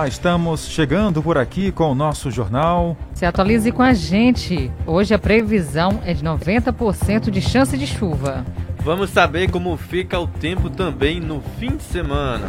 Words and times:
Olá, 0.00 0.08
estamos 0.08 0.66
chegando 0.66 1.22
por 1.22 1.36
aqui 1.36 1.70
com 1.70 1.92
o 1.92 1.94
nosso 1.94 2.30
jornal. 2.30 2.96
Se 3.12 3.26
atualize 3.26 3.70
com 3.70 3.82
a 3.82 3.92
gente. 3.92 4.72
Hoje 4.86 5.12
a 5.12 5.18
previsão 5.18 6.00
é 6.06 6.14
de 6.14 6.24
90% 6.24 7.28
de 7.28 7.42
chance 7.42 7.76
de 7.76 7.86
chuva. 7.86 8.42
Vamos 8.78 9.10
saber 9.10 9.50
como 9.50 9.76
fica 9.76 10.18
o 10.18 10.26
tempo 10.26 10.70
também 10.70 11.20
no 11.20 11.42
fim 11.58 11.76
de 11.76 11.82
semana. 11.82 12.46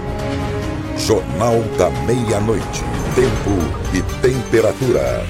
Jornal 0.97 1.61
da 1.77 1.89
Meia-Noite. 2.05 2.83
Tempo 3.15 3.51
e 3.93 4.01
temperatura. 4.21 5.25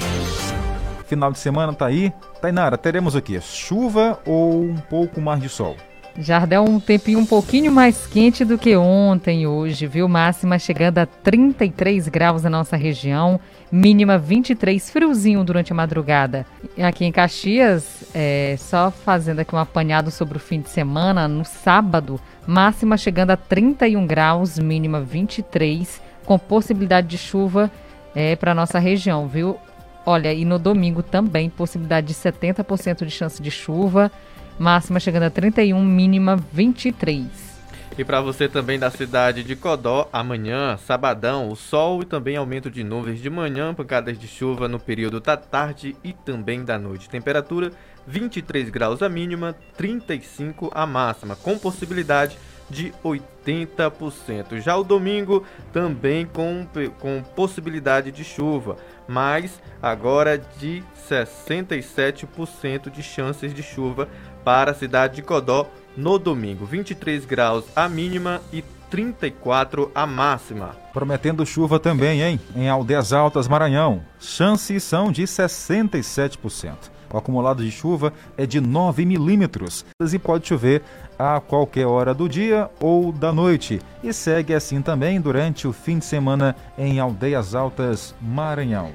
Final 1.08 1.31
de 1.31 1.40
semana 1.40 1.73
tá 1.73 1.88
aí. 1.88 2.14
Tainara, 2.40 2.78
teremos 2.78 3.16
o 3.16 3.22
quê? 3.23 3.42
Chuva 3.42 4.20
ou 4.28 4.62
um 4.62 4.78
pouco 4.78 5.20
mais 5.20 5.42
de 5.42 5.50
sol? 5.50 5.76
Jardel, 6.18 6.66
um 6.66 6.80
tempinho 6.80 7.20
um 7.20 7.26
pouquinho 7.26 7.72
mais 7.72 8.06
quente 8.06 8.44
do 8.44 8.58
que 8.58 8.76
ontem 8.76 9.48
hoje, 9.48 9.88
viu? 9.88 10.10
Máxima 10.10 10.60
chegando 10.60 10.98
a 10.98 11.06
33 11.06 12.10
graus 12.10 12.44
na 12.44 12.50
nossa 12.50 12.76
região, 12.76 13.40
mínima 13.72 14.18
23, 14.18 14.90
friozinho 14.90 15.44
durante 15.44 15.72
a 15.72 15.76
madrugada. 15.76 16.46
Aqui 16.78 17.06
em 17.06 17.12
Caxias, 17.12 18.04
é, 18.14 18.56
só 18.60 18.92
fazendo 18.92 19.40
aqui 19.40 19.56
um 19.56 19.60
apanhado 19.60 20.12
sobre 20.12 20.38
o 20.38 20.40
fim 20.40 20.60
de 20.60 20.70
semana, 20.70 21.28
no 21.30 21.46
sábado, 21.46 22.20
máxima 22.46 22.98
chegando 22.98 23.32
a 23.32 23.38
31 23.38 24.06
graus, 24.06 24.59
mínima 24.59 25.00
23, 25.00 26.02
com 26.26 26.38
possibilidade 26.38 27.08
de 27.08 27.18
chuva 27.18 27.72
é, 28.14 28.36
para 28.36 28.54
nossa 28.54 28.80
região, 28.80 29.28
viu? 29.28 29.58
Olha, 30.06 30.34
e 30.34 30.44
no 30.44 30.59
domingo 30.59 31.02
também, 31.02 31.50
possibilidade 31.50 32.08
de 32.08 32.14
70% 32.14 33.06
de 33.06 33.12
chance 33.12 33.42
de 33.42 33.52
chuva 33.52 34.12
máxima 34.59 34.99
chegando 34.99 35.23
a 35.23 35.30
31, 35.30 35.83
mínima 35.83 36.38
23. 36.52 37.52
E 37.97 38.05
para 38.05 38.21
você 38.21 38.47
também 38.47 38.80
da 38.80 38.89
cidade 38.89 39.44
de 39.44 39.55
Codó, 39.55 40.09
amanhã, 40.13 40.77
sabadão, 40.77 41.49
o 41.49 41.55
sol 41.55 42.02
e 42.02 42.05
também 42.05 42.38
aumento 42.38 42.72
de 42.72 42.83
nuvens 42.83 43.22
de 43.22 43.29
manhã, 43.29 43.73
pancadas 43.73 44.17
de 44.17 44.27
chuva 44.27 44.67
no 44.67 44.79
período 44.79 45.19
da 45.19 45.35
tarde 45.35 45.95
e 46.03 46.13
também 46.13 46.63
da 46.63 46.79
noite. 46.79 47.09
Temperatura 47.09 47.72
23 48.07 48.69
graus 48.69 49.02
a 49.02 49.09
mínima, 49.09 49.55
35 49.75 50.72
a 50.73 50.85
máxima, 50.85 51.35
com 51.35 51.57
possibilidade 51.57 52.38
de 52.69 52.94
80%. 53.03 54.61
Já 54.61 54.77
o 54.77 54.83
domingo 54.83 55.45
também 55.73 56.25
com, 56.25 56.66
com 56.99 57.22
possibilidade 57.35 58.11
de 58.11 58.23
chuva, 58.23 58.77
mas 59.07 59.61
agora 59.81 60.38
de 60.38 60.81
67% 61.09 62.89
de 62.89 63.03
chances 63.03 63.53
de 63.53 63.61
chuva 63.61 64.07
para 64.44 64.72
a 64.72 64.75
cidade 64.75 65.16
de 65.16 65.22
Codó 65.22 65.67
no 65.95 66.17
domingo. 66.17 66.66
23 66.66 67.25
graus 67.25 67.66
a 67.75 67.88
mínima 67.88 68.42
e 68.52 68.64
34 68.89 69.89
a 69.95 70.06
máxima. 70.06 70.75
Prometendo 70.94 71.45
chuva 71.45 71.80
também, 71.80 72.22
hein? 72.22 72.39
Em 72.56 72.69
Aldeias 72.69 73.14
Altas, 73.14 73.47
Maranhão. 73.47 74.02
Chances 74.19 74.84
são 74.84 75.12
de 75.12 75.23
67%. 75.23 76.92
O 77.14 77.17
acumulado 77.17 77.64
de 77.64 77.72
chuva 77.72 78.14
é 78.38 78.45
de 78.45 78.62
9 78.62 79.06
milímetros 79.06 79.86
e 80.02 80.19
pode 80.19 80.47
chover 80.47 80.81
a 81.19 81.39
qualquer 81.39 81.86
hora 81.86 82.14
do 82.14 82.28
dia 82.28 82.69
ou 82.80 83.12
da 83.12 83.34
noite. 83.34 83.81
E 84.03 84.14
segue 84.14 84.53
assim 84.53 84.81
também 84.81 85.19
durante 85.19 85.67
o 85.67 85.73
fim 85.73 86.00
de 86.00 86.06
semana 86.06 86.56
em 86.78 87.00
Aldeias 87.00 87.53
Altas, 87.53 88.16
Maranhão. 88.22 88.92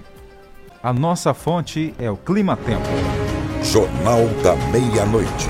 A 0.82 0.92
nossa 0.92 1.34
fonte 1.34 1.94
é 1.98 2.10
o 2.10 2.16
Clima 2.16 2.56
Tempo. 2.56 3.25
Jornal 3.72 4.28
da 4.44 4.54
Meia-Noite. 4.70 5.48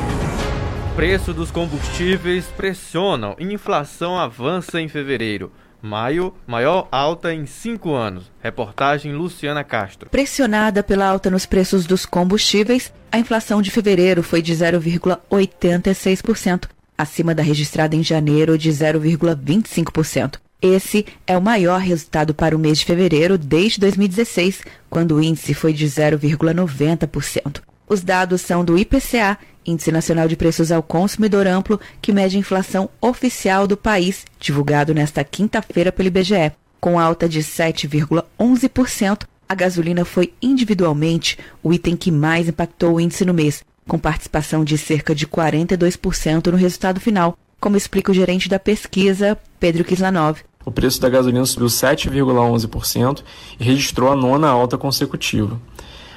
Preço 0.95 1.35
dos 1.35 1.51
combustíveis 1.51 2.47
pressionam. 2.47 3.37
Inflação 3.39 4.19
avança 4.19 4.81
em 4.81 4.89
fevereiro. 4.89 5.53
Maio, 5.83 6.33
maior 6.47 6.89
alta 6.91 7.35
em 7.35 7.45
cinco 7.45 7.93
anos. 7.93 8.33
Reportagem 8.43 9.13
Luciana 9.13 9.63
Castro. 9.63 10.09
Pressionada 10.09 10.83
pela 10.83 11.07
alta 11.07 11.29
nos 11.29 11.45
preços 11.45 11.85
dos 11.85 12.07
combustíveis, 12.07 12.91
a 13.13 13.19
inflação 13.19 13.61
de 13.61 13.71
fevereiro 13.71 14.23
foi 14.23 14.41
de 14.41 14.55
0,86%, 14.55 16.71
acima 16.97 17.35
da 17.35 17.43
registrada 17.43 17.95
em 17.95 18.03
janeiro 18.03 18.57
de 18.57 18.71
0,25%. 18.71 20.39
Esse 20.63 21.05
é 21.27 21.37
o 21.37 21.43
maior 21.43 21.81
resultado 21.81 22.33
para 22.33 22.57
o 22.57 22.59
mês 22.59 22.79
de 22.79 22.87
fevereiro 22.87 23.37
desde 23.37 23.79
2016, 23.79 24.63
quando 24.89 25.17
o 25.17 25.23
índice 25.23 25.53
foi 25.53 25.75
de 25.75 25.85
0,90%. 25.85 27.61
Os 27.89 28.03
dados 28.03 28.41
são 28.41 28.65
do 28.65 28.77
IPCA, 28.77 29.39
Índice 29.65 29.93
Nacional 29.93 30.29
de 30.29 30.37
Preços 30.37 30.73
ao 30.73 30.83
Consumidor 30.83 31.47
Amplo, 31.47 31.81
que 32.01 32.13
mede 32.13 32.37
a 32.37 32.41
inflação 32.41 32.89
oficial 33.01 33.67
do 33.67 33.77
país, 33.77 34.25
divulgado 34.41 34.95
nesta 34.95 35.23
quinta-feira 35.25 35.93
pelo 35.93 36.09
IBGE. 36.09 36.53
Com 36.81 36.99
alta 36.99 37.29
de 37.29 37.41
7,11%, 37.41 39.23
a 39.49 39.55
gasolina 39.55 40.05
foi 40.05 40.33
individualmente 40.43 41.39
o 41.63 41.73
item 41.73 41.97
que 41.97 42.11
mais 42.11 42.49
impactou 42.49 42.95
o 42.95 43.01
índice 43.01 43.25
no 43.25 43.35
mês, 43.35 43.65
com 43.87 43.99
participação 43.99 44.65
de 44.65 44.77
cerca 44.77 45.15
de 45.15 45.27
42% 45.27 46.51
no 46.51 46.57
resultado 46.57 47.01
final, 47.01 47.39
como 47.61 47.77
explica 47.77 48.11
o 48.11 48.15
gerente 48.15 48.49
da 48.49 48.59
pesquisa, 48.59 49.39
Pedro 49.59 49.85
Kislanov. 49.85 50.41
O 50.65 50.73
preço 50.73 51.01
da 51.01 51.09
gasolina 51.09 51.47
subiu 51.47 51.69
7,11% 51.69 53.23
e 53.61 53.65
registrou 53.65 54.11
a 54.11 54.17
nona 54.17 54.49
alta 54.49 54.77
consecutiva. 54.77 55.61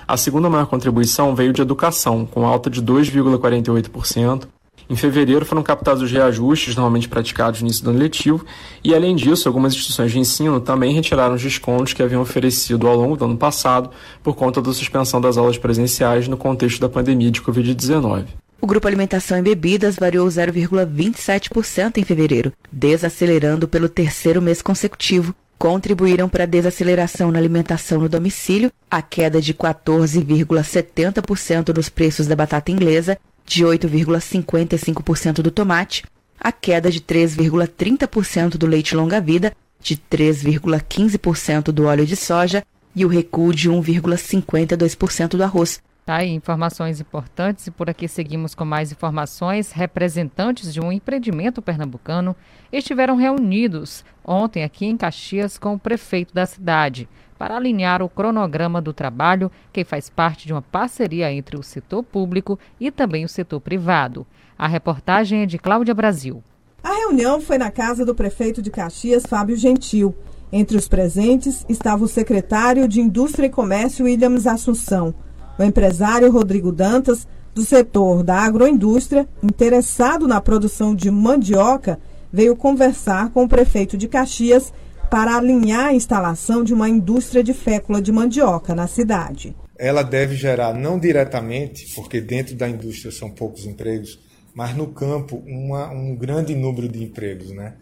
A 0.09 0.17
segunda 0.17 0.49
maior 0.49 0.65
contribuição 0.65 1.35
veio 1.35 1.53
de 1.53 1.61
educação, 1.61 2.25
com 2.25 2.43
alta 2.43 2.67
de 2.67 2.81
2,48%. 2.81 4.47
Em 4.89 4.95
fevereiro 4.95 5.45
foram 5.45 5.61
captados 5.61 6.01
os 6.01 6.11
reajustes 6.11 6.75
normalmente 6.75 7.07
praticados 7.07 7.61
no 7.61 7.67
início 7.67 7.83
do 7.83 7.91
ano 7.91 7.99
letivo, 7.99 8.43
e 8.83 8.95
além 8.95 9.15
disso, 9.15 9.47
algumas 9.47 9.71
instituições 9.73 10.11
de 10.11 10.17
ensino 10.17 10.59
também 10.59 10.95
retiraram 10.95 11.35
os 11.35 11.43
descontos 11.43 11.93
que 11.93 12.01
haviam 12.01 12.23
oferecido 12.23 12.87
ao 12.87 12.95
longo 12.95 13.15
do 13.15 13.25
ano 13.25 13.37
passado 13.37 13.91
por 14.23 14.35
conta 14.35 14.63
da 14.63 14.73
suspensão 14.73 15.21
das 15.21 15.37
aulas 15.37 15.59
presenciais 15.59 16.27
no 16.27 16.37
contexto 16.37 16.81
da 16.81 16.89
pandemia 16.89 17.29
de 17.29 17.43
Covid-19. 17.43 18.25
O 18.59 18.65
grupo 18.65 18.87
Alimentação 18.87 19.37
e 19.37 19.43
Bebidas 19.43 19.95
variou 19.95 20.27
0,27% 20.27 21.99
em 21.99 22.03
fevereiro, 22.03 22.51
desacelerando 22.71 23.67
pelo 23.67 23.87
terceiro 23.87 24.41
mês 24.41 24.59
consecutivo, 24.59 25.35
contribuíram 25.59 26.27
para 26.29 26.45
a 26.45 26.47
desaceleração 26.47 27.29
na 27.31 27.37
alimentação 27.37 27.99
no 27.99 28.07
domicílio, 28.07 28.71
a 28.89 29.01
queda 29.01 29.41
de 29.41 29.53
14,70% 29.53 31.73
dos 31.73 31.89
preços 31.89 32.25
da 32.25 32.35
batata 32.35 32.71
inglesa, 32.71 33.17
de 33.45 33.65
8,55% 33.65 35.41
do 35.41 35.51
tomate, 35.51 36.05
a 36.39 36.53
queda 36.53 36.89
de 36.89 37.01
3,30% 37.01 38.51
do 38.51 38.65
leite 38.65 38.95
longa-vida, 38.95 39.51
de 39.81 39.97
3,15% 39.97 41.73
do 41.73 41.83
óleo 41.83 42.05
de 42.05 42.15
soja 42.15 42.63
e 42.95 43.03
o 43.03 43.09
recuo 43.09 43.53
de 43.53 43.69
1,52% 43.69 45.31
do 45.31 45.43
arroz. 45.43 45.81
Tá 46.09 46.25
informações 46.25 46.99
importantes 46.99 47.67
e 47.67 47.71
por 47.71 47.87
aqui 47.87 48.07
seguimos 48.07 48.55
com 48.55 48.65
mais 48.65 48.91
informações. 48.91 49.71
Representantes 49.71 50.73
de 50.73 50.81
um 50.81 50.91
empreendimento 50.91 51.61
pernambucano 51.61 52.35
estiveram 52.71 53.15
reunidos 53.15 54.03
ontem 54.25 54.63
aqui 54.63 54.87
em 54.87 54.97
Caxias 54.97 55.55
com 55.55 55.75
o 55.75 55.79
prefeito 55.79 56.33
da 56.33 56.47
cidade 56.47 57.07
para 57.37 57.55
alinhar 57.55 58.01
o 58.01 58.09
cronograma 58.09 58.81
do 58.81 58.91
trabalho 58.91 59.51
que 59.71 59.83
faz 59.83 60.09
parte 60.09 60.47
de 60.47 60.51
uma 60.51 60.63
parceria 60.63 61.31
entre 61.31 61.55
o 61.55 61.61
setor 61.61 62.01
público 62.01 62.57
e 62.79 62.89
também 62.89 63.23
o 63.23 63.29
setor 63.29 63.61
privado. 63.61 64.25
A 64.57 64.67
reportagem 64.67 65.43
é 65.43 65.45
de 65.45 65.59
Cláudia 65.59 65.93
Brasil. 65.93 66.43
A 66.83 66.91
reunião 66.91 67.39
foi 67.39 67.59
na 67.59 67.69
casa 67.69 68.03
do 68.03 68.15
prefeito 68.15 68.63
de 68.63 68.71
Caxias, 68.71 69.27
Fábio 69.29 69.55
Gentil. 69.55 70.15
Entre 70.51 70.75
os 70.75 70.87
presentes 70.87 71.63
estava 71.69 72.03
o 72.03 72.07
secretário 72.07 72.87
de 72.87 72.99
Indústria 72.99 73.45
e 73.45 73.51
Comércio, 73.51 74.05
Williams 74.05 74.47
Assunção. 74.47 75.13
O 75.59 75.63
empresário 75.63 76.31
Rodrigo 76.31 76.71
Dantas, 76.71 77.27
do 77.53 77.65
setor 77.65 78.23
da 78.23 78.37
agroindústria, 78.37 79.27
interessado 79.43 80.25
na 80.25 80.39
produção 80.39 80.95
de 80.95 81.11
mandioca, 81.11 81.99
veio 82.31 82.55
conversar 82.55 83.31
com 83.31 83.43
o 83.43 83.49
prefeito 83.49 83.97
de 83.97 84.07
Caxias 84.07 84.71
para 85.11 85.35
alinhar 85.35 85.87
a 85.87 85.93
instalação 85.93 86.63
de 86.63 86.73
uma 86.73 86.87
indústria 86.87 87.43
de 87.43 87.53
fécula 87.53 88.01
de 88.01 88.09
mandioca 88.09 88.73
na 88.73 88.87
cidade. 88.87 89.53
Ela 89.77 90.01
deve 90.01 90.33
gerar, 90.33 90.73
não 90.73 90.97
diretamente, 90.97 91.93
porque 91.93 92.21
dentro 92.21 92.55
da 92.55 92.69
indústria 92.69 93.11
são 93.11 93.29
poucos 93.29 93.65
empregos, 93.65 94.17
mas 94.55 94.73
no 94.77 94.87
campo 94.87 95.43
uma, 95.45 95.89
um 95.91 96.15
grande 96.15 96.55
número 96.55 96.87
de 96.87 97.03
empregos. 97.03 97.49
Né? 97.51 97.73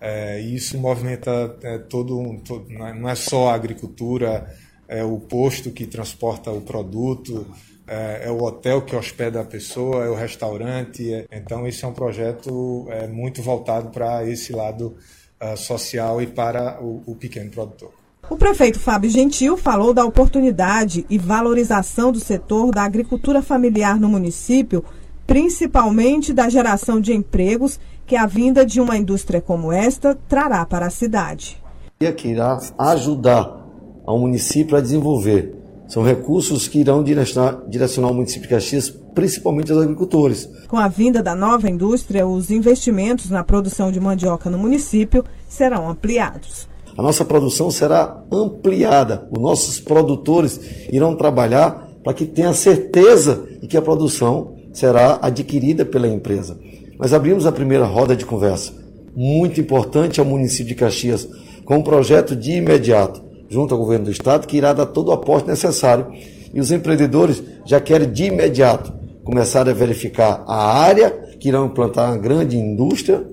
É, 0.00 0.40
isso 0.40 0.78
movimenta 0.78 1.54
é, 1.62 1.76
todo, 1.78 2.40
todo, 2.46 2.66
não 2.70 3.08
é 3.10 3.14
só 3.14 3.50
a 3.50 3.54
agricultura, 3.54 4.50
é 4.88 5.04
o 5.04 5.18
posto 5.18 5.70
que 5.70 5.86
transporta 5.86 6.50
o 6.50 6.60
produto, 6.60 7.46
é, 7.86 8.22
é, 8.24 8.30
o 8.30 8.42
hotel 8.42 8.82
que 8.82 8.96
hospeda 8.96 9.40
a 9.40 9.44
pessoa, 9.44 10.04
é 10.04 10.08
o 10.08 10.14
restaurante. 10.14 11.12
É, 11.12 11.26
então, 11.32 11.66
esse 11.66 11.84
é 11.84 11.88
um 11.88 11.92
projeto 11.92 12.86
é, 12.90 13.06
muito 13.06 13.42
voltado 13.42 13.90
para 13.90 14.28
esse 14.28 14.52
lado 14.52 14.96
uh, 15.40 15.56
social 15.56 16.20
e 16.20 16.26
para 16.26 16.82
o, 16.82 17.02
o 17.06 17.14
pequeno 17.14 17.50
produtor. 17.50 17.92
O 18.28 18.36
prefeito 18.36 18.80
Fábio 18.80 19.08
Gentil 19.08 19.56
falou 19.56 19.94
da 19.94 20.04
oportunidade 20.04 21.06
e 21.08 21.16
valorização 21.16 22.10
do 22.10 22.18
setor 22.18 22.72
da 22.72 22.82
agricultura 22.82 23.40
familiar 23.40 24.00
no 24.00 24.08
município, 24.08 24.84
principalmente 25.24 26.32
da 26.32 26.48
geração 26.48 27.00
de 27.00 27.12
empregos 27.12 27.78
que 28.04 28.16
a 28.16 28.26
vinda 28.26 28.66
de 28.66 28.80
uma 28.80 28.96
indústria 28.96 29.40
como 29.40 29.70
esta 29.70 30.16
trará 30.28 30.66
para 30.66 30.86
a 30.86 30.90
cidade. 30.90 31.62
que 31.98 32.28
irá 32.28 32.58
ajudar 32.78 33.65
ao 34.06 34.18
município 34.18 34.76
a 34.76 34.80
desenvolver. 34.80 35.54
São 35.88 36.02
recursos 36.02 36.66
que 36.68 36.80
irão 36.80 37.02
direcionar, 37.02 37.62
direcionar 37.68 38.10
o 38.10 38.14
município 38.14 38.42
de 38.42 38.48
Caxias, 38.48 38.90
principalmente 39.14 39.70
aos 39.70 39.82
agricultores. 39.82 40.48
Com 40.68 40.76
a 40.76 40.88
vinda 40.88 41.22
da 41.22 41.34
nova 41.34 41.70
indústria, 41.70 42.26
os 42.26 42.50
investimentos 42.50 43.30
na 43.30 43.44
produção 43.44 43.92
de 43.92 44.00
mandioca 44.00 44.50
no 44.50 44.58
município 44.58 45.24
serão 45.48 45.88
ampliados. 45.88 46.68
A 46.96 47.02
nossa 47.02 47.24
produção 47.24 47.70
será 47.70 48.22
ampliada. 48.32 49.28
Os 49.30 49.40
nossos 49.40 49.78
produtores 49.78 50.60
irão 50.90 51.14
trabalhar 51.14 51.86
para 52.02 52.14
que 52.14 52.24
tenha 52.24 52.54
certeza 52.54 53.46
de 53.60 53.66
que 53.66 53.76
a 53.76 53.82
produção 53.82 54.56
será 54.72 55.18
adquirida 55.20 55.84
pela 55.84 56.08
empresa. 56.08 56.58
Nós 56.98 57.12
abrimos 57.12 57.46
a 57.46 57.52
primeira 57.52 57.84
roda 57.84 58.16
de 58.16 58.24
conversa, 58.24 58.72
muito 59.14 59.60
importante 59.60 60.20
ao 60.20 60.26
município 60.26 60.66
de 60.66 60.74
Caxias, 60.74 61.28
com 61.64 61.76
um 61.76 61.82
projeto 61.82 62.34
de 62.34 62.52
imediato, 62.52 63.25
junto 63.48 63.74
ao 63.74 63.80
governo 63.80 64.06
do 64.06 64.10
estado, 64.10 64.46
que 64.46 64.56
irá 64.56 64.72
dar 64.72 64.86
todo 64.86 65.08
o 65.08 65.12
aporte 65.12 65.48
necessário. 65.48 66.06
E 66.52 66.60
os 66.60 66.70
empreendedores 66.70 67.42
já 67.64 67.80
querem 67.80 68.10
de 68.10 68.24
imediato 68.24 68.92
começar 69.24 69.68
a 69.68 69.72
verificar 69.72 70.44
a 70.46 70.78
área 70.78 71.10
que 71.38 71.48
irão 71.48 71.66
implantar 71.66 72.10
uma 72.10 72.18
grande 72.18 72.56
indústria 72.56 73.26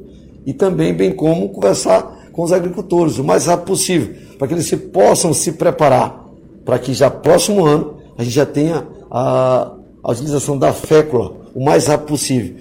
e 0.45 0.53
também 0.53 0.93
bem 0.93 1.11
como 1.11 1.49
conversar 1.49 2.29
com 2.31 2.41
os 2.41 2.51
agricultores 2.51 3.17
o 3.17 3.23
mais 3.23 3.45
rápido 3.45 3.67
possível, 3.67 4.15
para 4.37 4.47
que 4.47 4.53
eles 4.55 4.65
se 4.65 4.75
possam 4.75 5.33
se 5.33 5.53
preparar, 5.53 6.27
para 6.65 6.79
que 6.79 6.93
já 6.93 7.09
próximo 7.09 7.65
ano 7.65 7.97
a 8.17 8.23
gente 8.23 8.33
já 8.33 8.45
tenha 8.45 8.87
a, 9.09 9.73
a 10.03 10.11
utilização 10.11 10.57
da 10.57 10.73
fécula 10.73 11.43
o 11.53 11.63
mais 11.63 11.87
rápido 11.87 12.07
possível. 12.07 12.55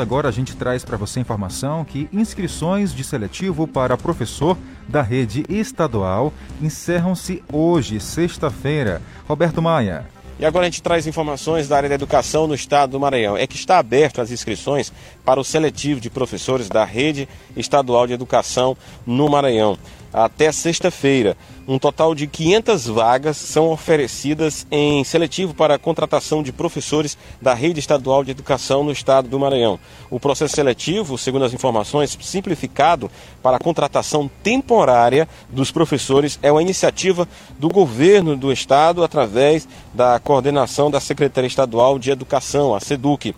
Agora 0.00 0.30
a 0.30 0.32
gente 0.32 0.56
traz 0.56 0.82
para 0.82 0.96
você 0.96 1.20
informação 1.20 1.84
que 1.84 2.08
inscrições 2.10 2.94
de 2.94 3.04
seletivo 3.04 3.68
para 3.68 3.98
professor 3.98 4.56
da 4.88 5.02
rede 5.02 5.44
estadual 5.46 6.32
encerram-se 6.62 7.44
hoje, 7.52 8.00
sexta-feira. 8.00 9.02
Roberto 9.28 9.60
Maia. 9.60 10.06
E 10.38 10.46
agora 10.46 10.64
a 10.64 10.70
gente 10.70 10.82
traz 10.82 11.06
informações 11.06 11.68
da 11.68 11.76
área 11.76 11.88
da 11.90 11.94
educação 11.96 12.46
no 12.46 12.54
estado 12.54 12.92
do 12.92 13.00
Maranhão. 13.00 13.36
É 13.36 13.46
que 13.46 13.56
está 13.56 13.78
aberto 13.78 14.22
as 14.22 14.30
inscrições 14.30 14.90
para 15.22 15.38
o 15.38 15.44
seletivo 15.44 16.00
de 16.00 16.08
professores 16.08 16.70
da 16.70 16.82
rede 16.82 17.28
estadual 17.54 18.06
de 18.06 18.14
educação 18.14 18.74
no 19.06 19.28
Maranhão 19.28 19.76
até 20.12 20.50
sexta-feira. 20.50 21.36
Um 21.70 21.78
total 21.78 22.16
de 22.16 22.26
500 22.26 22.86
vagas 22.88 23.36
são 23.36 23.70
oferecidas 23.70 24.66
em 24.72 25.04
seletivo 25.04 25.54
para 25.54 25.76
a 25.76 25.78
contratação 25.78 26.42
de 26.42 26.50
professores 26.50 27.16
da 27.40 27.54
rede 27.54 27.78
estadual 27.78 28.24
de 28.24 28.32
educação 28.32 28.82
no 28.82 28.90
estado 28.90 29.28
do 29.28 29.38
Maranhão. 29.38 29.78
O 30.10 30.18
processo 30.18 30.56
seletivo, 30.56 31.16
segundo 31.16 31.44
as 31.44 31.54
informações, 31.54 32.18
simplificado 32.22 33.08
para 33.40 33.56
a 33.56 33.60
contratação 33.60 34.28
temporária 34.42 35.28
dos 35.48 35.70
professores 35.70 36.40
é 36.42 36.50
uma 36.50 36.60
iniciativa 36.60 37.28
do 37.56 37.68
governo 37.68 38.36
do 38.36 38.50
estado 38.50 39.04
através 39.04 39.68
da 39.94 40.18
coordenação 40.18 40.90
da 40.90 40.98
Secretaria 40.98 41.46
Estadual 41.46 42.00
de 42.00 42.10
Educação, 42.10 42.74
a 42.74 42.80
SEDUC. 42.80 43.32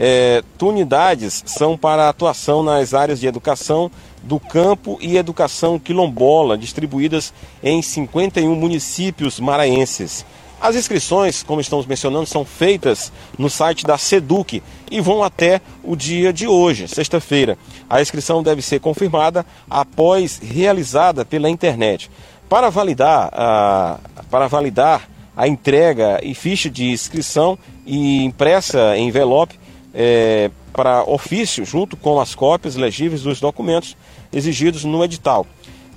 É, 0.00 0.44
unidades 0.62 1.42
são 1.44 1.76
para 1.76 2.08
atuação 2.08 2.62
nas 2.62 2.94
áreas 2.94 3.18
de 3.18 3.26
educação, 3.26 3.90
do 4.22 4.38
campo 4.38 4.98
e 5.00 5.16
educação 5.16 5.78
quilombola, 5.78 6.58
distribuídas 6.58 7.32
em 7.62 7.80
51 7.82 8.54
municípios 8.54 9.40
maranhenses. 9.40 10.24
As 10.60 10.74
inscrições, 10.74 11.44
como 11.44 11.60
estamos 11.60 11.86
mencionando, 11.86 12.26
são 12.26 12.44
feitas 12.44 13.12
no 13.38 13.48
site 13.48 13.86
da 13.86 13.96
SEDUC 13.96 14.60
e 14.90 15.00
vão 15.00 15.22
até 15.22 15.60
o 15.84 15.94
dia 15.94 16.32
de 16.32 16.48
hoje, 16.48 16.88
sexta-feira. 16.88 17.56
A 17.88 18.02
inscrição 18.02 18.42
deve 18.42 18.60
ser 18.60 18.80
confirmada 18.80 19.46
após 19.70 20.40
realizada 20.42 21.24
pela 21.24 21.48
internet. 21.48 22.10
Para 22.48 22.70
validar 22.70 23.30
a, 23.32 23.98
para 24.28 24.48
validar 24.48 25.08
a 25.36 25.46
entrega 25.46 26.18
e 26.24 26.34
ficha 26.34 26.68
de 26.68 26.90
inscrição 26.90 27.56
e 27.86 28.24
impressa 28.24 28.96
em 28.96 29.06
envelope 29.06 29.56
é, 29.94 30.50
para 30.72 31.02
ofício, 31.04 31.64
junto 31.64 31.96
com 31.96 32.20
as 32.20 32.34
cópias 32.34 32.76
legíveis 32.76 33.22
dos 33.22 33.40
documentos 33.40 33.96
exigidos 34.32 34.84
no 34.84 35.02
edital. 35.02 35.46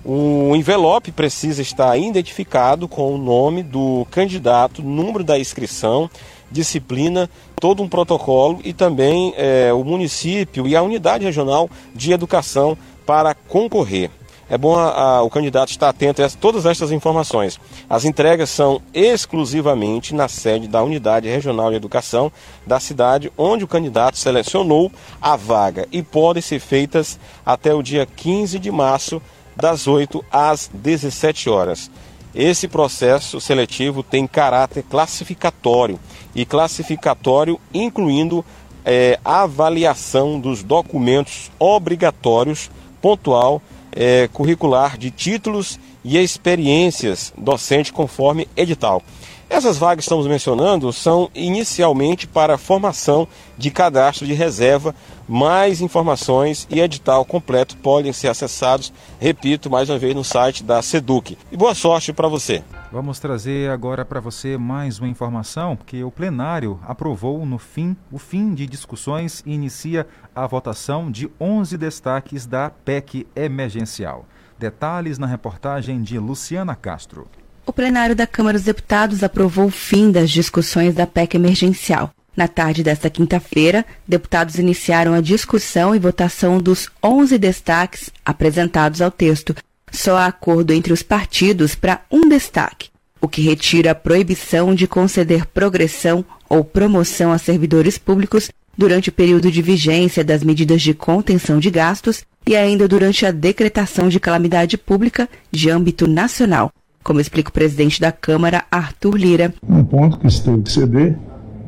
O 0.03 0.55
envelope 0.55 1.11
precisa 1.11 1.61
estar 1.61 1.95
identificado 1.97 2.87
com 2.87 3.13
o 3.13 3.17
nome 3.17 3.61
do 3.61 4.07
candidato, 4.09 4.81
número 4.81 5.23
da 5.23 5.37
inscrição, 5.37 6.09
disciplina, 6.51 7.29
todo 7.55 7.83
um 7.83 7.87
protocolo 7.87 8.59
e 8.63 8.73
também 8.73 9.33
é, 9.37 9.71
o 9.71 9.83
município 9.83 10.67
e 10.67 10.75
a 10.75 10.81
unidade 10.81 11.23
regional 11.23 11.69
de 11.93 12.11
educação 12.11 12.75
para 13.05 13.35
concorrer. 13.35 14.09
É 14.51 14.57
bom 14.57 14.77
a, 14.77 14.89
a, 14.89 15.23
o 15.23 15.29
candidato 15.29 15.69
estar 15.69 15.87
atento 15.87 16.21
a 16.21 16.29
todas 16.29 16.65
estas 16.65 16.91
informações. 16.91 17.57
As 17.89 18.03
entregas 18.03 18.49
são 18.49 18.81
exclusivamente 18.93 20.13
na 20.13 20.27
sede 20.27 20.67
da 20.67 20.83
Unidade 20.83 21.29
Regional 21.29 21.69
de 21.69 21.77
Educação 21.77 22.29
da 22.67 22.77
cidade 22.77 23.31
onde 23.37 23.63
o 23.63 23.67
candidato 23.67 24.17
selecionou 24.17 24.91
a 25.21 25.37
vaga 25.37 25.87
e 25.89 26.03
podem 26.03 26.41
ser 26.41 26.59
feitas 26.59 27.17
até 27.45 27.73
o 27.73 27.81
dia 27.81 28.05
15 28.05 28.59
de 28.59 28.69
março, 28.69 29.21
das 29.55 29.87
8 29.87 30.21
às 30.29 30.69
17 30.73 31.49
horas. 31.49 31.89
Esse 32.35 32.67
processo 32.67 33.39
seletivo 33.39 34.03
tem 34.03 34.27
caráter 34.27 34.83
classificatório 34.83 35.97
e 36.35 36.45
classificatório 36.45 37.57
incluindo 37.73 38.43
é, 38.83 39.17
avaliação 39.23 40.37
dos 40.41 40.61
documentos 40.61 41.49
obrigatórios, 41.57 42.69
pontual 43.01 43.61
é, 43.91 44.29
curricular 44.31 44.97
de 44.97 45.11
títulos 45.11 45.79
e 46.03 46.17
experiências 46.17 47.33
docente 47.37 47.93
conforme 47.93 48.47
edital. 48.55 49.01
Essas 49.49 49.77
vagas 49.77 49.97
que 49.97 50.03
estamos 50.03 50.27
mencionando 50.27 50.93
são 50.93 51.29
inicialmente 51.35 52.25
para 52.25 52.57
formação 52.57 53.27
de 53.57 53.69
cadastro 53.69 54.25
de 54.25 54.33
reserva. 54.33 54.95
Mais 55.27 55.81
informações 55.81 56.65
e 56.69 56.79
edital 56.79 57.25
completo 57.25 57.75
podem 57.75 58.13
ser 58.13 58.29
acessados, 58.29 58.93
repito, 59.19 59.69
mais 59.69 59.89
uma 59.89 59.99
vez 59.99 60.15
no 60.15 60.23
site 60.23 60.63
da 60.63 60.81
Seduc. 60.81 61.37
E 61.51 61.57
boa 61.57 61.75
sorte 61.75 62.13
para 62.13 62.29
você. 62.29 62.63
Vamos 62.91 63.19
trazer 63.19 63.71
agora 63.71 64.03
para 64.03 64.19
você 64.19 64.57
mais 64.57 64.99
uma 64.99 65.07
informação, 65.07 65.77
que 65.77 66.03
o 66.03 66.11
plenário 66.11 66.77
aprovou 66.85 67.45
no 67.45 67.57
fim 67.57 67.95
o 68.11 68.17
fim 68.17 68.53
de 68.53 68.67
discussões 68.67 69.41
e 69.45 69.53
inicia 69.53 70.05
a 70.35 70.45
votação 70.45 71.09
de 71.09 71.31
11 71.39 71.77
destaques 71.77 72.45
da 72.45 72.69
PEC 72.69 73.25
emergencial. 73.33 74.25
Detalhes 74.59 75.17
na 75.17 75.25
reportagem 75.25 76.01
de 76.01 76.19
Luciana 76.19 76.75
Castro. 76.75 77.29
O 77.65 77.71
plenário 77.71 78.13
da 78.13 78.27
Câmara 78.27 78.57
dos 78.57 78.65
Deputados 78.65 79.23
aprovou 79.23 79.67
o 79.67 79.71
fim 79.71 80.11
das 80.11 80.29
discussões 80.29 80.93
da 80.93 81.07
PEC 81.07 81.35
emergencial. 81.35 82.11
Na 82.35 82.49
tarde 82.49 82.83
desta 82.83 83.09
quinta-feira, 83.09 83.85
deputados 84.05 84.55
iniciaram 84.55 85.13
a 85.13 85.21
discussão 85.21 85.95
e 85.95 85.99
votação 85.99 86.59
dos 86.59 86.89
11 87.01 87.37
destaques 87.37 88.11
apresentados 88.25 89.01
ao 89.01 89.09
texto. 89.09 89.55
Só 89.91 90.17
há 90.17 90.25
acordo 90.25 90.73
entre 90.73 90.93
os 90.93 91.03
partidos 91.03 91.75
para 91.75 92.01
um 92.09 92.27
destaque, 92.27 92.89
o 93.19 93.27
que 93.27 93.41
retira 93.41 93.91
a 93.91 93.95
proibição 93.95 94.73
de 94.73 94.87
conceder 94.87 95.45
progressão 95.45 96.25
ou 96.49 96.63
promoção 96.63 97.31
a 97.31 97.37
servidores 97.37 97.97
públicos 97.97 98.49
durante 98.77 99.09
o 99.09 99.13
período 99.13 99.51
de 99.51 99.61
vigência 99.61 100.23
das 100.23 100.43
medidas 100.43 100.81
de 100.81 100.93
contenção 100.93 101.59
de 101.59 101.69
gastos 101.69 102.23
e 102.47 102.55
ainda 102.55 102.87
durante 102.87 103.25
a 103.25 103.31
decretação 103.31 104.09
de 104.09 104.19
calamidade 104.19 104.77
pública 104.77 105.29
de 105.51 105.69
âmbito 105.69 106.07
nacional 106.07 106.71
como 107.03 107.19
explica 107.19 107.49
o 107.49 107.53
presidente 107.53 107.99
da 107.99 108.11
Câmara, 108.11 108.63
Arthur 108.69 109.15
Lira. 109.15 109.53
Um 109.67 109.83
ponto 109.83 110.19
que 110.19 110.29
se 110.29 110.43
teve 110.43 110.61
que 110.61 110.71
ceder 110.71 111.17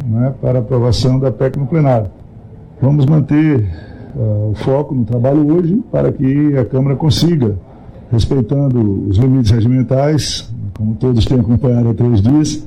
né, 0.06 0.34
para 0.42 0.60
aprovação 0.60 1.20
da 1.20 1.32
PEC 1.32 1.58
no 1.58 1.68
plenário. 1.68 2.10
Vamos 2.82 3.06
manter 3.06 3.68
uh, 4.16 4.52
o 4.52 4.56
foco 4.56 4.94
no 4.94 5.06
trabalho 5.06 5.56
hoje 5.56 5.82
para 5.92 6.12
que 6.12 6.58
a 6.58 6.66
Câmara 6.66 6.96
consiga, 6.96 7.58
respeitando 8.14 9.08
os 9.10 9.18
limites 9.18 9.52
regimentais, 9.52 10.50
como 10.78 10.96
todos 10.96 11.26
têm 11.26 11.40
acompanhado 11.40 11.90
há 11.90 11.94
três 11.94 12.22
dias, 12.22 12.66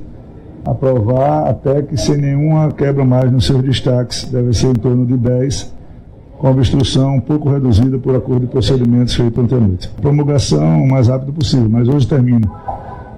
aprovar 0.65 1.49
a 1.49 1.53
PEC 1.53 1.97
sem 1.97 2.17
nenhuma 2.17 2.69
quebra 2.71 3.05
mais 3.05 3.31
nos 3.31 3.45
seus 3.45 3.63
destaques, 3.63 4.25
deve 4.25 4.53
ser 4.53 4.67
em 4.67 4.73
torno 4.73 5.05
de 5.05 5.15
10 5.15 5.77
com 6.37 6.51
obstrução 6.51 7.15
um 7.15 7.19
pouco 7.19 7.49
reduzida 7.49 7.97
por 7.97 8.15
acordo 8.15 8.41
de 8.41 8.47
procedimentos 8.47 9.15
feito 9.15 9.41
antenoite. 9.41 9.89
Promulgação 9.99 10.83
o 10.83 10.87
mais 10.87 11.07
rápido 11.07 11.33
possível, 11.33 11.67
mas 11.67 11.87
hoje 11.87 12.05
termina. 12.05 12.47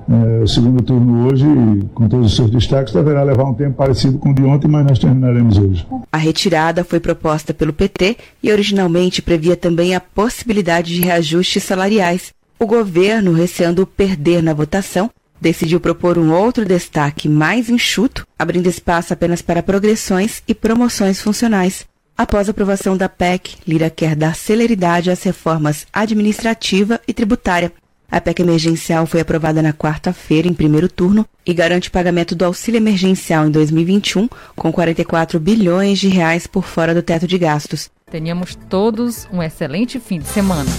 É, 0.09 0.41
o 0.41 0.47
segundo 0.47 0.81
turno 0.81 1.27
hoje, 1.27 1.45
com 1.93 2.09
todos 2.09 2.25
os 2.27 2.35
seus 2.35 2.49
destaques, 2.49 2.91
deverá 2.91 3.21
levar 3.21 3.43
um 3.43 3.53
tempo 3.53 3.75
parecido 3.75 4.17
com 4.17 4.31
o 4.31 4.33
de 4.33 4.43
ontem, 4.43 4.67
mas 4.67 4.83
nós 4.83 4.97
terminaremos 4.97 5.59
hoje. 5.59 5.85
A 6.11 6.17
retirada 6.17 6.83
foi 6.83 6.99
proposta 6.99 7.53
pelo 7.53 7.71
PT 7.71 8.17
e 8.41 8.51
originalmente 8.51 9.21
previa 9.21 9.55
também 9.55 9.93
a 9.93 9.99
possibilidade 9.99 10.95
de 10.95 11.01
reajustes 11.01 11.63
salariais. 11.63 12.33
O 12.57 12.65
governo, 12.65 13.33
receando 13.33 13.85
perder 13.85 14.41
na 14.41 14.51
votação, 14.51 15.11
decidiu 15.39 15.79
propor 15.79 16.17
um 16.17 16.33
outro 16.33 16.65
destaque 16.65 17.29
mais 17.29 17.69
enxuto, 17.69 18.25
abrindo 18.37 18.67
espaço 18.67 19.13
apenas 19.13 19.43
para 19.43 19.61
progressões 19.61 20.41
e 20.47 20.55
promoções 20.55 21.21
funcionais. 21.21 21.85
Após 22.17 22.49
a 22.49 22.51
aprovação 22.51 22.97
da 22.97 23.07
PEC, 23.07 23.57
Lira 23.65 23.89
quer 23.89 24.15
dar 24.15 24.35
celeridade 24.35 25.11
às 25.11 25.21
reformas 25.21 25.85
administrativa 25.93 26.99
e 27.07 27.13
tributária. 27.13 27.71
A 28.11 28.19
PEC 28.19 28.41
emergencial 28.41 29.05
foi 29.05 29.19
aprovada 29.19 29.61
na 29.61 29.71
quarta-feira, 29.71 30.47
em 30.47 30.53
primeiro 30.53 30.89
turno, 30.89 31.25
e 31.45 31.53
garante 31.53 31.91
pagamento 31.91 32.35
do 32.35 32.43
auxílio 32.43 32.77
emergencial 32.77 33.47
em 33.47 33.51
2021, 33.51 34.27
com 34.55 34.71
44 34.71 35.39
bilhões 35.39 35.99
de 35.99 36.07
reais 36.07 36.47
por 36.47 36.63
fora 36.63 36.93
do 36.93 37.03
teto 37.03 37.27
de 37.27 37.37
gastos. 37.37 37.89
Tenhamos 38.09 38.55
todos 38.67 39.27
um 39.31 39.43
excelente 39.43 39.99
fim 39.99 40.19
de 40.19 40.27
semana. 40.27 40.69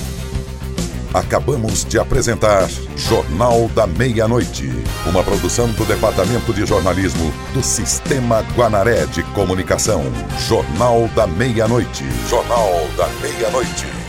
Acabamos 1.13 1.85
de 1.85 1.99
apresentar 1.99 2.69
Jornal 2.97 3.69
da 3.75 3.85
Meia-Noite, 3.85 4.71
uma 5.07 5.25
produção 5.25 5.69
do 5.73 5.85
Departamento 5.85 6.53
de 6.55 6.65
Jornalismo 6.65 7.33
do 7.53 7.65
Sistema 7.65 8.43
Guanaré 8.55 9.07
de 9.07 9.25
Comunicação. 9.35 10.05
Jornal 10.47 11.09
da 11.17 11.27
Meia-Noite. 11.27 12.05
Jornal 12.29 12.71
da 12.97 13.09
Meia-Noite. 13.21 14.00